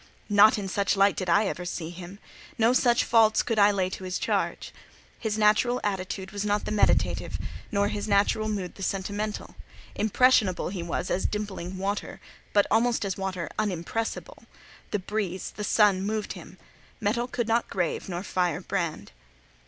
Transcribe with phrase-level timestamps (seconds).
[0.31, 2.17] Not in such light did I ever see him:
[2.57, 4.73] no such faults could I lay to his charge.
[5.19, 7.37] His natural attitude was not the meditative,
[7.71, 9.55] nor his natural mood the sentimental;
[9.93, 12.19] impressionable he was as dimpling water,
[12.51, 14.45] but, almost as water, unimpressible:
[14.89, 19.11] the breeze, the sun, moved him—metal could not grave, nor fire brand.